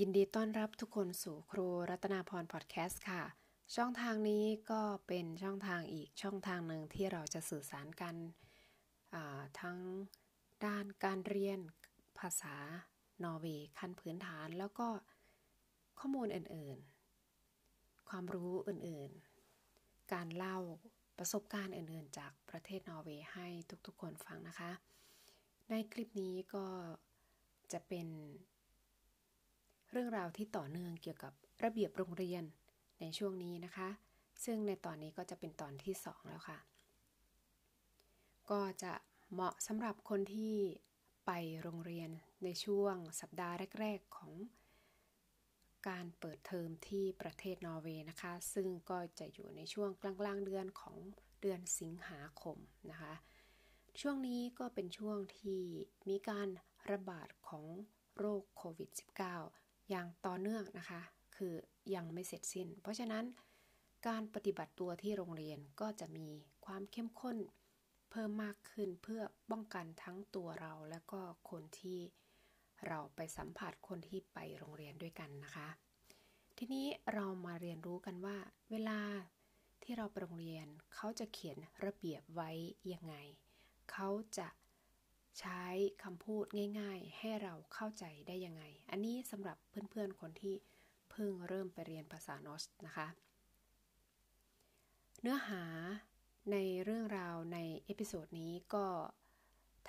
[0.00, 3.22] ยินดีต้อนรับทุกคนสู่ครูรัตนาพรพอดแคสต์ค่ะ
[3.76, 8.14] ช่องทางนี้ก็เป็นช่องทางอีกช่องทางหนึ่งที่เราจะสื่อสารกัน
[9.60, 9.78] ทั้ง
[10.64, 11.60] ด้านการเรียน
[12.18, 12.56] ภาษา
[13.24, 14.88] นอร์เวย์ขั้นพื้นฐานแล้วก็
[15.98, 20.58] ข้อมูลอื่นๆ ความรู้อื่นๆ การเล่า
[21.18, 23.46] ประสบการณ์อื่นๆ จากประเทศนอร์เวย์ให้
[23.86, 24.72] ทุกๆคนฟังนะคะ
[25.70, 26.66] ในคลิปนี้ก็
[27.72, 28.08] จะเป็น
[29.90, 31.32] เรื่องราวที่ต่อเนื่องเกี่ยวกับ
[31.64, 32.44] ระเบียบโรงเรียน
[33.00, 33.88] ในช่วงนี้นะคะ
[34.44, 36.58] ซึ่งในตอนนี้ก็จะเป็นตอนที่ 2 แล้วค่ะ
[38.50, 38.94] ก็จะ
[39.32, 40.56] เหมาะสำหรับคนที่
[41.26, 41.30] ไป
[41.62, 42.10] โรงเรียน
[42.44, 44.32] ในช่วงสัปดาห์แรก ๆ ของ
[45.88, 50.96] การเปิดเทอมที่ประเทศนอร์เวย์นะคะ ซึ่งก็จะอยู่ในช่วงกลางๆเดือนของ
[51.40, 52.56] เดือนสิงหาคม
[52.90, 53.14] นะคะ
[54.00, 55.62] ช่วงนี้ก็เป็นช่วงที่
[56.08, 56.48] มีการ
[56.90, 57.64] ระบาดของ
[58.18, 61.00] โรคโควิด -19 อย่างต่อเนื่องนะคะ
[61.36, 61.54] คือ
[61.94, 63.24] ยังไม่เสร็จสิ้น เพราะฉะนั้น
[64.06, 66.28] การปฏิบัติตัวที่โรงเรียนก็จะมี
[66.66, 67.38] ความเข้มข้น
[68.10, 71.98] เพิ่มมากขึ้นเพื่อป้องกันทั้งตัวเราและก็คนที่
[72.88, 75.68] เราไปสัมผัสคนที่ไปโรงเรียนด้วยกันนะคะ
[76.58, 78.36] ทีนี้เรามาเรียนรู้กันว่า
[78.70, 79.00] เวลา
[79.82, 82.50] ที่เราไปโรงเรียนเขาจะเขียนระเบียบไว้
[82.92, 83.14] ยังไง
[83.90, 84.48] เขาจะ
[85.40, 85.62] ใช้
[86.04, 86.44] คำพูด
[86.80, 89.56] ง่าย ๆ ให้เราเข้าใจได้ยังไง อันนี้สำหรับ
[89.90, 90.54] เพื่อนๆคนที่
[91.10, 93.06] เพิ่งเริ่มไปเรียนภาษานอสนะคะ
[95.20, 95.62] เนื้อหา
[96.52, 98.86] ในเรื่องราวใน episode นี้ก็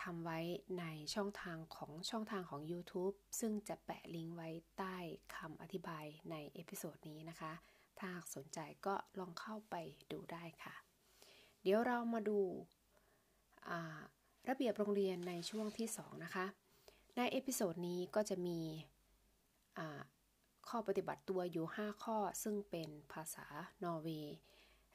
[0.01, 0.39] ทำไว้
[0.79, 4.97] ในช่องทางของช่องทางของ YouTube ซึ่งจะแปะลิงก์ไว้ใต้
[5.35, 7.51] คำอธิบายใน episode นี้นะคะ
[7.99, 9.75] ถ้าสนใจก็ลองเข้าไป
[10.11, 10.75] ดูได้ค่ะ
[11.61, 12.39] เดี๋ยวเรามาดู
[14.49, 16.45] ระเบียบโรงเรียนในช่วงที่ 2 นะคะ
[17.17, 18.59] ใน episode นี้ก็จะมี
[20.67, 23.45] ข้อปฏิบัติตัวอยู่ 5 ข้อซึ่งเป็นภาษา
[23.83, 24.35] นอร์เวย์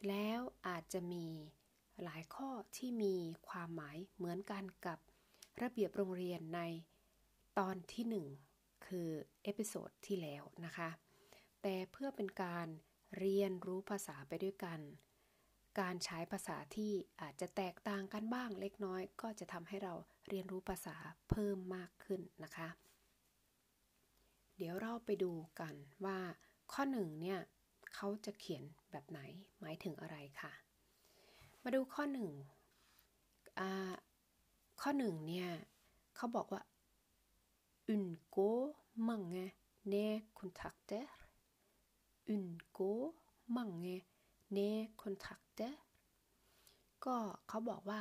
[0.08, 1.26] แล้วอาจจะมี
[2.02, 3.16] หลายข้อที่มี
[3.48, 4.98] ความหมายเหมือนกันกับ
[5.62, 6.60] ระเบียบโรงเรียนใน
[7.58, 9.08] ตอนที่ 1 คือ
[9.42, 10.90] episode ที่แล้วนะคะ
[11.62, 12.66] แต่เพื่อเป็นการ
[13.18, 14.80] เรียนรู้ภาษาไปด้วยกัน
[15.80, 19.94] การใช้ภาษาที่อาจจะแตกต่างกันบ้างเล็กน้อย ก็จะทำให้เรา
[20.28, 20.96] เรียนรู้ภาษา
[21.30, 22.68] เพิ่มมากขึ้นนะคะ
[24.56, 25.74] เดี๋ยวเราไปดูกัน
[26.04, 26.18] ว่า
[26.72, 27.40] ข้อหนึ่งเนี่ย
[27.94, 29.20] เขาจะเขียนแบบไหน
[29.60, 30.52] หมายถึงอะไรค่ะ
[31.62, 32.30] มาดูข้อหนึ่ง
[34.80, 35.48] ข้อหนึ่งเนี่ย
[36.16, 36.62] เขาบอกว่า
[37.92, 38.52] undgå
[39.08, 39.44] mange
[39.92, 41.06] nærkontakter
[42.34, 42.92] undgå
[43.56, 43.96] mange
[44.56, 45.74] nærkontakter
[47.04, 47.16] ก็
[47.48, 48.00] เขาบอกว่า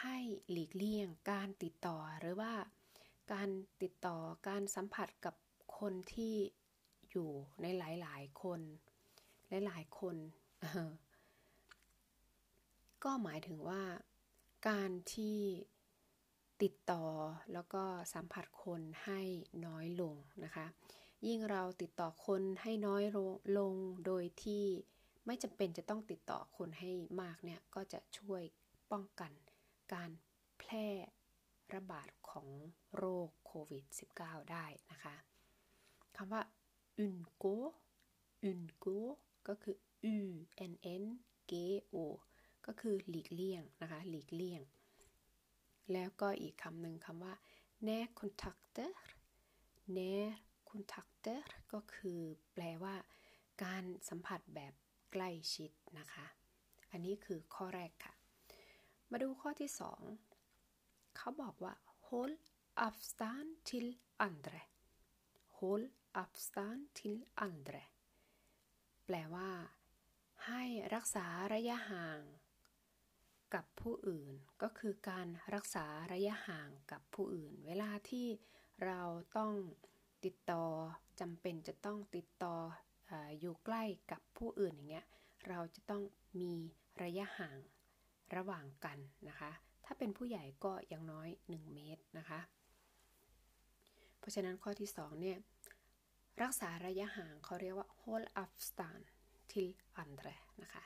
[0.00, 0.16] ให้
[0.50, 2.52] หลีกเลี่ยงการติดต่อหรือว่า
[3.32, 3.48] การ
[3.82, 4.16] ติดต่อ
[4.48, 5.34] การสัมผัสกับ
[5.78, 6.34] คนที่
[7.10, 7.30] อยู่
[7.62, 8.60] ในหลายๆคน
[9.48, 10.16] หลายๆคน
[13.04, 13.82] ก็หมายถึงว่า
[14.68, 15.38] การที่
[16.62, 17.04] ติดต่อ
[17.52, 19.20] แล้วก็สัมผัสคนให้
[19.66, 20.14] น้อยลง
[20.44, 20.66] นะคะ
[21.26, 23.04] ยิ่งเราติดต่อคนให้น้อย
[23.58, 23.74] ลง
[24.06, 24.64] โดยที่
[25.26, 26.90] ไม่จำเป็นจะต้องติดต่อคนให้
[27.22, 28.42] มากเนี่ยก็จะช่วย
[28.92, 29.32] ป้องกัน
[29.92, 30.10] การ
[30.58, 30.86] แพร่
[31.74, 32.48] ระบาดของ
[32.96, 33.84] โรคโควิด
[34.18, 35.14] -19 ได้นะคะ
[36.16, 36.42] คำว่า
[37.04, 37.56] un go
[38.50, 38.98] un go
[39.48, 39.76] ก็คือ
[40.14, 40.16] u
[40.70, 41.04] n n
[41.50, 41.52] g
[41.94, 41.96] o
[42.66, 44.62] ก็คือหลีกเลี่ยงนะคะหลีกเลี่ยง
[45.92, 47.34] แล้วก็อีกคำหนึ่งคำว่า
[47.86, 48.92] nä kontakter
[49.96, 50.12] nä
[50.70, 52.20] kontakter ก็คือ
[52.52, 52.94] แปลว่า
[53.64, 54.74] การสัมผัสแบบ
[55.12, 56.26] ใกล้ชิดนะคะ
[56.90, 58.14] อันนี้คือข้อแรกค่ะ
[59.10, 59.70] มาดูข้อที่
[60.44, 61.74] 2 เขาบอกว่า
[62.06, 62.32] hold
[62.86, 63.88] avstand till
[64.26, 64.62] andre
[65.58, 65.84] hold
[66.22, 67.84] avstand till andre
[69.04, 69.50] แปลว่า
[70.46, 70.62] ให้
[70.94, 72.20] รักษาระยะห่าง
[73.54, 78.26] กับผู้อื่น ก็คือการรักษาระยะห่างกับผู้อื่น เวลาที่
[78.84, 79.02] เรา
[79.36, 79.52] ต้อง
[80.24, 80.64] ติดต่อ
[81.20, 82.56] จำเป็นจะต้องติดต่อ
[83.40, 85.06] อยู่ใกล้กับผู้อื่นอย่างเงี้ย
[85.48, 86.02] เราจะต้อง
[86.40, 86.52] มี
[87.02, 87.58] ระยะห่าง
[88.36, 88.98] ระหว่างกัน
[89.28, 89.50] นะคะ
[89.84, 92.40] ถ้าเป็นผู้ใหญ่ก็อย่างน้อย 1 เมตรนะคะ
[94.18, 95.38] เพราะฉะนั้นข้อที่2เนี่ย
[96.42, 99.04] รักษาระยะห่างเขาเรียกว่า hold afstand
[99.50, 99.70] till
[100.02, 100.84] andre นะคะ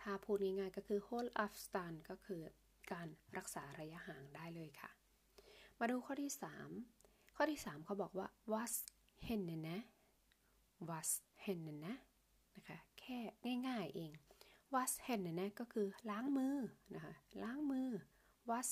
[0.00, 2.42] ถ้าพูดง่ายๆก็คือ hold afstand ก็คือ
[2.92, 4.90] การรักษาระยะห่างได้เลยค่ะ
[5.78, 6.32] มาดูข้อที่
[6.84, 8.74] 3 ข้อที่ 3 เขาบอกว่า was
[9.26, 9.76] henne
[10.90, 11.10] was
[11.44, 11.72] henne
[12.56, 13.18] นะคะแค่
[13.68, 14.12] ง่ายๆเอง
[14.74, 16.56] was henne ก็คือล้างมือ
[16.94, 17.88] นะคะล้างมือ
[18.50, 18.68] was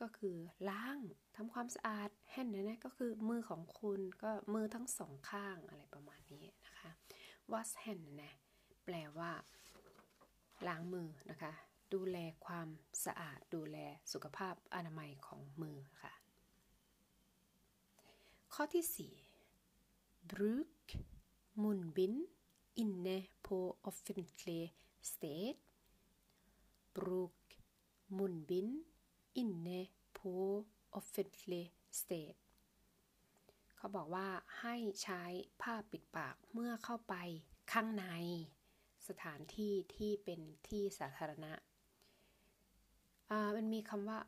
[0.00, 0.36] ก็คือ
[0.70, 0.98] ล้าง
[1.36, 6.90] ทำความสะอาด hand นะก็คือมือของคุณก็มือทั้งสองข้างอะไรประมาณนี้นะคะ
[7.52, 8.32] was hand นะ
[8.84, 9.32] แปลว่า
[10.68, 11.52] ล้างมือนะคะ
[11.94, 12.68] ดูแลความ
[13.04, 13.78] สะอาดดูแล
[14.12, 16.12] สุขภาพอนามัยของมือค่ะ
[18.54, 19.12] ข้อที่
[19.62, 20.66] 4 bruk
[21.62, 22.18] munnbind
[22.82, 23.58] inne på
[23.90, 24.64] offentlig
[25.10, 25.56] sted
[26.94, 27.36] bruk
[28.16, 28.74] munnbind
[29.42, 29.80] inne
[30.18, 30.34] på
[30.98, 31.64] offentlig
[32.00, 32.34] sted
[33.76, 34.28] เขาบอกว่า
[34.60, 35.22] ให้ใช้
[35.62, 37.14] ผ้าปิดปากเมื่อเข้าไป
[37.72, 38.06] ข้างใน
[39.08, 41.52] สถานที่ที่เป็นที่สาธารณะ
[43.56, 44.18] มันมีคำว่า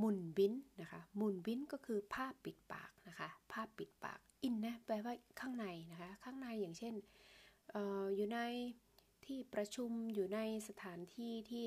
[0.00, 6.94] มุนบินนะคะมุนบินก็คือผ้าปิดปากนะคะผ้าปิดปากอินนะแปลว่าข้างในนะคะข้างในอย่างเช่น
[7.74, 8.38] อออยู่ใน
[9.24, 10.38] ที่ประชุมอยู่ใน
[10.68, 11.66] สถานที่ที่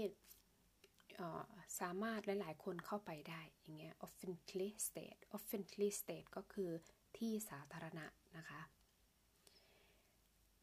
[1.80, 6.72] สามารถหลาย ๆ คนเข้าไปได้อย่างเงี้ย offently state offently state ก็คือ
[7.18, 8.06] ที่สาธารณะ
[8.38, 8.62] นะคะ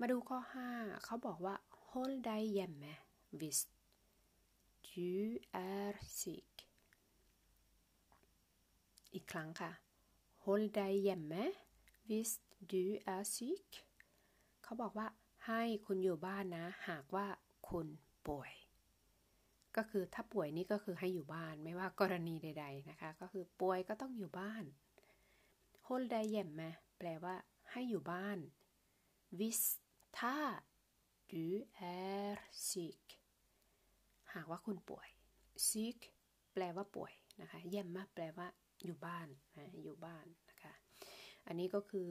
[0.00, 0.38] มาดูข้อ
[0.72, 1.56] 5 เขาบอกว่า
[1.86, 2.92] hold dig hjemme
[3.38, 3.60] hvis
[4.88, 5.12] du
[5.68, 6.49] er syk
[9.14, 9.72] อีกครั้งค่ะ
[10.44, 11.42] hold dig hjemme
[12.08, 12.30] hvis
[12.70, 12.84] du
[13.14, 13.70] er syk
[14.62, 15.08] เขาบอกว่า
[15.46, 17.26] ให้คุณอยู่บ้านนะ หากว่า
[17.68, 17.86] คุณ
[18.28, 18.52] ป่วย
[19.76, 24.64] ก็คือถ้าป่วยนี่ก็คือให้อยู่บ้านไม่ว่ากรณีใด ๆนะคะ ก็คือป่วยก็ต้องอยู่บ้าน
[25.86, 26.68] hold dig hjemme
[26.98, 27.34] แปลว่า
[27.70, 28.38] ให้อยู่บ้าน
[29.38, 29.60] hvis
[30.18, 30.36] ถ้า
[31.30, 31.46] du
[31.94, 32.34] är
[32.68, 33.06] syk
[34.34, 35.08] หากว่าคุณป่วย
[35.68, 35.98] syk
[36.52, 38.48] แปลว่าป่วยนะคะ hjemme แปลว่า
[38.84, 39.28] อยู่บ้าน
[39.58, 40.72] นะอยู่บ้านนะคะ
[41.46, 42.10] อันนี้ก็คือ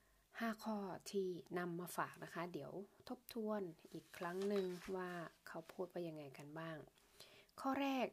[0.00, 0.78] 5 ข้อ
[1.10, 1.28] ที่
[1.58, 2.72] นำมาฝากนะคะ เดี๋ยว
[3.08, 3.62] ทบทวน
[3.92, 4.64] อีกครั้งหนึ่ง
[4.96, 5.10] ว่า
[5.48, 6.76] เขาพูดว่ายังไงกันบ้าง
[7.60, 8.08] ข้อแรก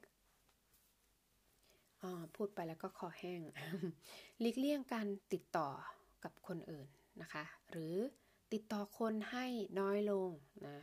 [2.35, 3.41] พูดไปแล้วก็คอแห้ง
[4.39, 5.69] หลีกเลี่ยงการติดต่อ
[6.23, 6.88] กับคนอื่น
[7.21, 7.95] นะคะ หรือ
[8.53, 9.45] ติดต่อคนให้
[9.79, 10.29] น้อยลง
[10.67, 10.77] นะ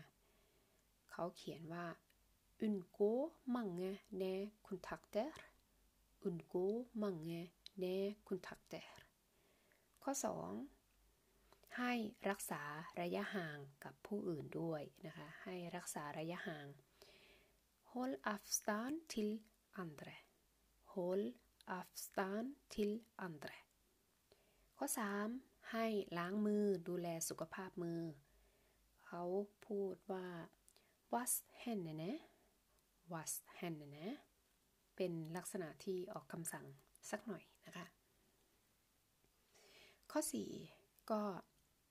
[1.11, 1.87] เขาเขียนว่า
[2.65, 3.13] undgå
[3.55, 3.91] mange
[4.21, 4.35] ne
[4.67, 5.31] kontakter
[6.29, 6.67] undgå
[7.03, 7.43] mange
[7.83, 7.97] ne
[8.29, 8.87] kontakter
[10.03, 10.13] ข้อ
[10.91, 11.93] 2 ให้
[12.31, 12.63] รักษา
[13.01, 16.67] ระยะห่างกับผู้อื่นด้วยนะคะให้รักษาระยะห่าง
[17.91, 19.33] hold afstand till
[19.83, 20.17] andre
[20.93, 21.27] hold
[21.79, 22.93] afstand till
[23.27, 23.57] andre
[24.77, 24.87] ข้อ
[25.29, 25.87] 3 ให้
[26.19, 28.03] ล้างมือดูแลสุขภาพมือ
[29.07, 29.23] เขา
[29.67, 30.29] พูดว่า
[31.13, 32.13] wash händerna
[33.13, 34.07] wash händerna
[34.97, 36.67] เป็นลักษณะที่ออกคำสั่ง
[37.11, 37.87] สักหน่อยนะคะ
[40.11, 40.21] ข้อ
[40.65, 41.23] 4 ก็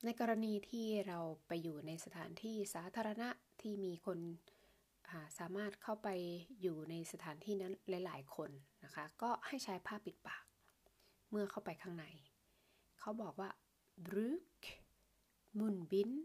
[0.05, 3.29] ในกรณีที่เราไปอยู่ในสถานที่สาธารณะ
[3.61, 4.19] ที่มีคน
[5.39, 6.09] สามารถเข้าไป
[6.61, 8.51] อยู่ในสถานที่นั้นหลาย ๆ คน
[8.83, 10.43] นะคะ ก็ให้ใช้ผ้าปิดปาก
[11.29, 12.05] เมื่อเข้าไปข้างใน
[12.99, 13.49] เขาบอกว่า
[14.05, 14.61] bruk
[15.57, 16.15] munnbind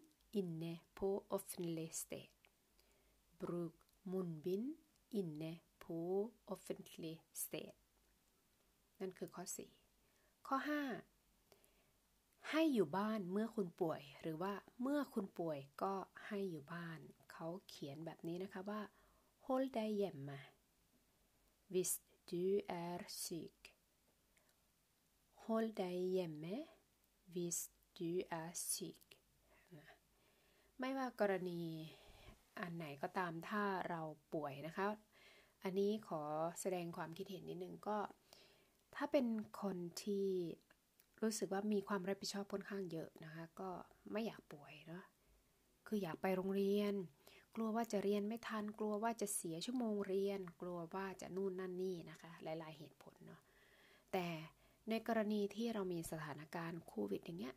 [0.40, 2.30] inne på offentlig sted
[3.40, 3.74] bruk
[4.12, 4.68] munnbind
[5.20, 5.52] inne
[5.88, 5.98] på
[6.54, 7.74] offentlig sted
[9.00, 9.44] นั่นคือข้อ
[9.96, 10.56] 4 ข้อ
[11.32, 15.94] 5 ให้อยู่บ้านเมื่อคุณป่วย หรือว่าเมื่อคุณป่วยก็
[16.26, 16.98] ให้อยู่บ้าน
[17.32, 18.82] เขาเขียนแบบนี้นะคะว่า
[19.44, 20.38] hold dig hjemme
[21.72, 21.92] hvis
[22.30, 22.44] du
[22.88, 23.58] är syk
[25.44, 26.56] hold dig hjemme
[27.32, 27.58] hvis
[27.96, 28.10] du
[28.42, 29.02] är syk
[30.80, 31.62] ไม่ว่ากรณี
[32.60, 34.02] อันไหนก็ตามถ้าเรา
[34.34, 34.86] ป่วยนะคะ
[35.62, 36.22] อันนี้ขอ
[36.60, 37.98] แสดงความคิดเห็นนิดนึงก็
[38.96, 39.26] ถ้าเป็น
[39.62, 40.28] คนที่
[41.22, 43.70] รู้สึกว่ามีความรับผิดชอบค่อนข้างเยอะนะคะ ก็
[44.12, 45.04] ไม่อยากป่วยเนาะ
[45.86, 46.94] คืออยากไปโรงเรียน
[47.54, 53.40] กลัวว่าจะเรียนไม่ทัน กลัวว่าจะเสียชั่วโมงเรียน กลัวว่าจะนู่นนั่นนี่นะคะ หลาย ๆเหตุผลเนาะ
[54.12, 54.26] แต่
[54.90, 57.54] ในกรณีที่เรามีสถานการณ์โควิดอย่างเงี้ย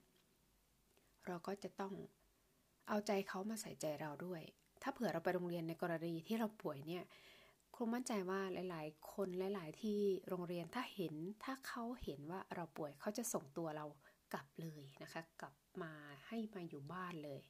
[1.28, 1.94] เราก็จะต้อง
[2.88, 4.42] เอาใจเขามาใส่ใจเราด้วย
[4.82, 7.04] ถ้าเผื่อเราไปโรงเรียนในกรณีที่เราป่วยเนี่ย
[7.82, 13.86] รูมั่นใจว่าหลาย ๆ คนหลาย ๆ ที่โรงเรียนถ้าเห็นถ้าเขาเห็นว่าเราป่วยเขาจะส่งตัวเรา
[14.34, 15.94] กลับเลยนะคะ กลับมา
[16.28, 17.42] ให้มาอยู่บ้านเลย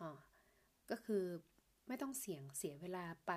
[0.00, 0.10] อ๋อ
[0.90, 1.24] ก็คือ
[1.88, 3.32] ไม่ต้องเสี่ยงเสียเวลาไป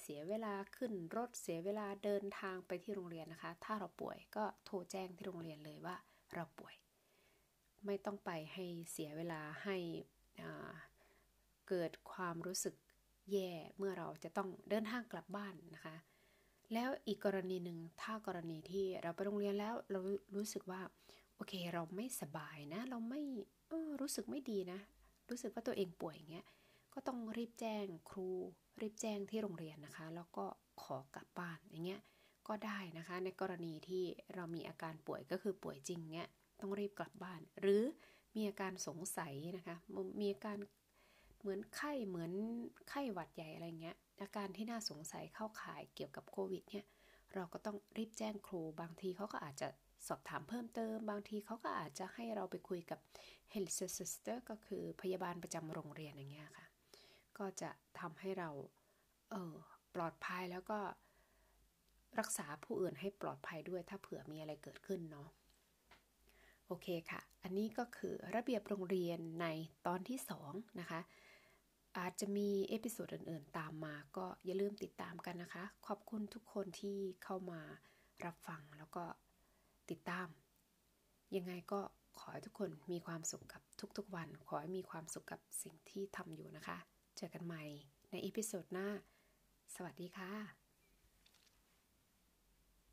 [0.00, 5.96] เสียเวลาขึ้นรถเสียเวลาเดินทางไปที่โรงเรียนนะคะ ถ้าเราป่วยก็โทรแจ้งที่โรงเรียนเลยว่า
[6.34, 6.74] เราป่วย
[7.86, 9.76] ไม่ต้องไปให้เสียเวลาให้
[11.68, 12.74] เกิดความรู้สึก
[13.32, 15.96] แย่เมื่อเราจะต้องเดินทางกลับบ้านนะคะ
[16.72, 20.00] แล้วอีกกรณีหนึ่งถ้ากรณีที่เราไปโรงเรียนแล้วเรา
[20.36, 20.80] รู้สึกว่า
[21.36, 23.22] โอเคเราไม่สบายนะ เราไม่
[24.00, 24.80] รู้สึกไม่ดีนะ
[25.30, 26.46] รู้สึกว่าตัวเองป่วยอย่างเงี้ย
[26.94, 28.30] ก็ต้องรีบแจ้งครู
[28.80, 30.44] รีบแจ้งที่โรงเรียนนะคะ แล้วก็
[30.82, 32.00] ขอกลับบ้านอย่างเงี้ย
[32.48, 34.04] ก็ได้นะคะ ในกรณีที่
[34.34, 36.28] เรามีอาการป่วยก็คือป่วยจริงเนี้ย
[36.60, 37.82] ต้องรีบกลับบ้าน หรือ
[38.36, 39.76] มีอาการสงสัยนะคะ
[40.20, 40.56] มีอาการ
[41.40, 42.32] เหมือนไข้เหมือน
[42.88, 46.86] ไข้หวัดใหญ่อะไรเงี้ย อาการที่น่าสงสัยเข้าข่ายเกี่ยวกับโควิดเนี่ย
[47.34, 49.68] เราก็ต้องรีบแจ้งครู บางทีเขาก็อาจจะ
[50.08, 53.00] สอบถามเพิ่มเติม บางทีเขาก็อาจจะให้เราไปคุยกับ
[53.52, 56.66] health sister ก็คือพยาบาลประจำโรงเรียนอย่างเงี้ยค่ะ
[57.38, 58.50] ก็จะทำให้เรา
[59.30, 59.54] เออ
[59.94, 60.78] ปลอดภัยแล้วก็
[62.18, 65.28] รักษาผู้อื่นให้ปลอดภัยด้วยถ้าเผื่อมีอะไรเกิดขึ้นเนาะ
[66.66, 69.46] โอเคค่ะ อันนี้ก็คือระเบียบโรงเรียนใน
[69.86, 71.00] ตอนที่ 2 นะคะ
[71.98, 77.60] อาจจะมี episode อื่นๆ ตามมาก็อย่าลืมติดตามกันนะคะ ขอบคุณทุกคนที่เข้ามา
[78.24, 79.04] รับฟังแล้วก็
[79.90, 80.28] ติดตาม
[81.36, 81.80] ยังไงก็
[82.18, 83.62] ขอให้ทุกคนมีความสุขกับ
[83.98, 86.78] ทุกๆวัน ขอให้มีความสุขกับสิ่งที่ทำอยู่นะคะ
[87.16, 87.62] เจอกันใหม่
[88.10, 88.88] ในอีพิโซดหน้า
[89.74, 90.67] สวัสดีค่ะ